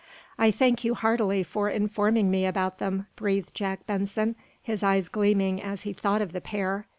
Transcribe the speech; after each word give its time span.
"I 0.39 0.49
thank 0.49 0.83
you 0.83 0.95
heartily 0.95 1.43
for 1.43 1.69
informing 1.69 2.31
me 2.31 2.47
about 2.47 2.79
them," 2.79 3.05
breathed 3.15 3.53
Jack 3.53 3.85
Benson, 3.85 4.35
his 4.59 4.81
eyes 4.81 5.07
gleaming 5.09 5.61
as 5.61 5.83
he 5.83 5.93
thought 5.93 6.23
of 6.23 6.31
the 6.31 6.41
pair. 6.41 6.87